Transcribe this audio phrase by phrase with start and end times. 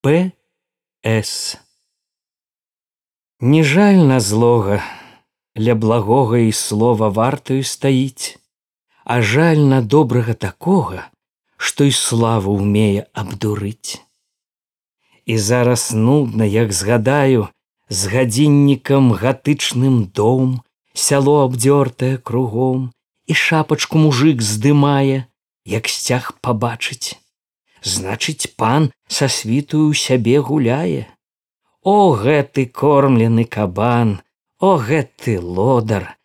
[0.00, 0.30] П.
[1.02, 1.58] С.
[3.40, 4.78] Не жаль на злога,
[5.58, 8.38] ля благога і слова вартаю стаіць,
[9.02, 11.10] а жаль на добрага такога,
[11.56, 13.98] што і славу ўмее абдурыць.
[15.26, 17.50] І зараз нудна, як згадаю,
[17.90, 20.62] з гадзіннікам гатычным дом,
[20.94, 22.94] сяло абдзёртае кругом,
[23.26, 25.26] і шапачку мужик здымае,
[25.66, 27.18] як сцяг пабачыць.
[27.82, 31.06] Значыць, пан са світую сябе гуляе.
[31.82, 34.20] О гэты кормлены кабан,
[34.58, 36.18] О гэты лодар!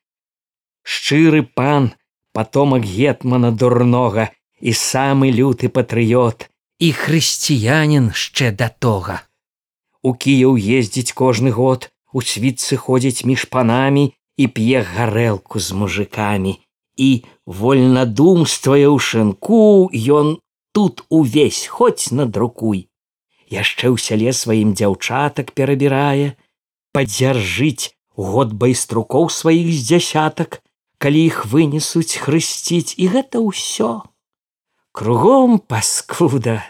[0.81, 1.93] Шчыры пан,
[2.33, 6.49] потомак гетмана дурнога і самы люты патрыёт
[6.79, 9.21] і хрысціянин шчэ да тога.
[10.01, 16.59] У Кіяў ездзіць кожны год, у світцы ходзіць між панамі і п'е гарэлку з мужикамі.
[16.97, 20.37] І вольнадумствае ў шынку ён
[20.73, 22.89] тут увесь хоць надрукуй.
[23.47, 26.33] Яшчэ ў сяле сваім дзяўчатак перабірае,
[26.91, 30.61] падзяржыць год байструкоў сваіх з дзясятак,
[30.97, 34.01] калі іх вынесуць хрысціць і гэта ўсё.
[34.91, 36.65] Кругом паскуда,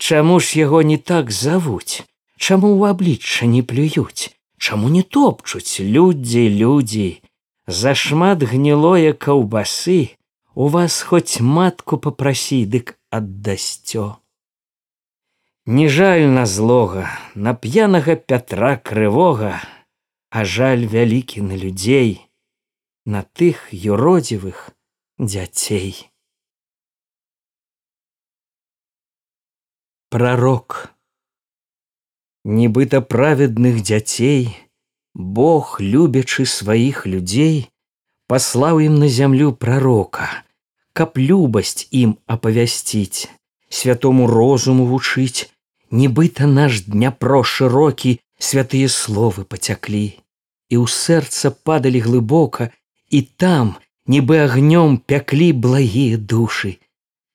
[0.00, 2.06] Чаму ж яго не так завуць,
[2.38, 5.80] Чаму ў аблічча не плююць, Чаму не топчуць?
[5.80, 7.22] Людзі людзі,
[7.66, 10.16] Зашмат гнілое каўбасы,
[10.54, 14.18] У вас хоць матку попрасі, дык аддасцё.
[15.66, 19.60] Не жаль на злога, на п'янага пятра крывога,
[20.30, 22.26] а жаль вялікі на людзей,
[23.04, 24.70] на тых юродзівых
[25.18, 26.10] дзяцей.
[30.10, 30.90] Прарок
[32.44, 34.56] Нібыта праведных дзяцей,
[35.14, 37.68] Бог, любячы сваіх людзей,
[38.32, 40.30] паслаў ім на зямлю прарока,
[40.92, 43.28] каб любасць ім апавясціць,
[43.68, 45.50] святому розуму вучыць,
[45.90, 50.06] нібыта наш дняпро шырокі святыя словы пацяклі
[50.70, 52.70] і ў сэрца падалі глыбока
[53.10, 53.74] і там
[54.06, 56.78] нібы агнём пяклі благія душы.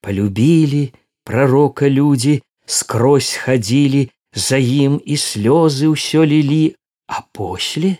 [0.02, 0.94] Полюбілі
[1.28, 6.76] пророка людзі скрозь хадзілі за ім і слёзы ўсё лілі.
[7.08, 7.98] А после?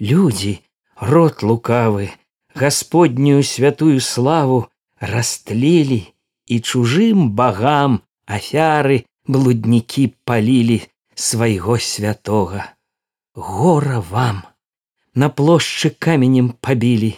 [0.00, 0.62] Людзі
[0.96, 2.14] рот лукавы
[2.58, 4.58] гасподнюю святую славу
[5.00, 6.00] растлелі
[6.46, 10.82] і чужым багам афяры блуднікі палілі
[11.14, 12.74] свайго святога.
[13.34, 14.42] Гора вам!
[15.14, 17.14] На плошчы каменем пабілі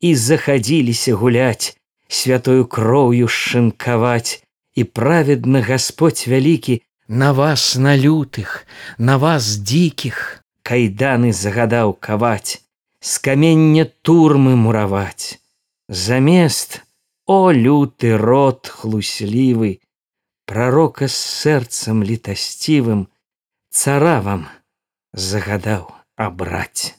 [0.00, 1.76] і захадзіліся гуляць
[2.08, 4.40] святою кроўю шынкаваць.
[4.74, 8.66] І праведна господь вялікі на вас на лютых
[8.98, 12.63] на вас дзікіх кайданы загадаў каваць
[13.04, 15.36] з камення турмы мураваць.
[15.88, 16.80] Замест
[17.26, 19.84] о люты рот хлуслівы
[20.48, 23.04] пророка з сэрцам літасцівым
[23.68, 24.48] цара вам
[25.12, 25.84] загадаў
[26.16, 26.96] абраць